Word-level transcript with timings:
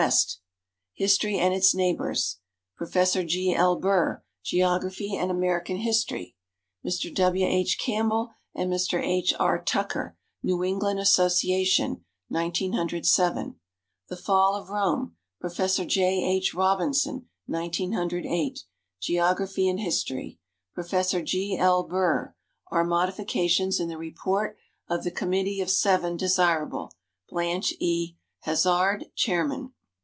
West; 0.00 0.38
"History 0.94 1.38
and 1.40 1.52
Its 1.52 1.74
Neighbors," 1.74 2.38
Prof. 2.76 2.92
G. 3.26 3.52
L. 3.52 3.74
Burr; 3.80 4.22
"Geography 4.44 5.16
and 5.16 5.28
American 5.28 5.78
History," 5.78 6.36
Mr. 6.86 7.12
W. 7.12 7.44
H. 7.44 7.80
Campbell 7.80 8.30
and 8.54 8.72
Mr. 8.72 9.02
H. 9.02 9.34
R. 9.40 9.60
Tucker. 9.60 10.16
New 10.40 10.62
England 10.62 11.00
Association, 11.00 12.04
1907, 12.28 13.58
"The 14.08 14.16
Fall 14.16 14.54
of 14.54 14.68
Rome," 14.70 15.16
Prof. 15.40 15.84
J. 15.88 16.06
H. 16.24 16.54
Robinson; 16.54 17.28
1908, 17.46 18.60
"Geography 19.00 19.68
and 19.68 19.80
History," 19.80 20.38
Prof. 20.74 21.24
G. 21.24 21.58
L. 21.58 21.82
Burr; 21.82 22.36
"Are 22.70 22.84
Modifications 22.84 23.80
in 23.80 23.88
the 23.88 23.98
Report 23.98 24.56
of 24.88 25.02
the 25.02 25.10
Committee 25.10 25.60
of 25.60 25.68
Seven 25.70 26.16
Desirable?" 26.16 26.94
Blanche 27.28 27.72
E. 27.80 28.16
Hazard, 28.42 29.06
chairman. 29.16 29.72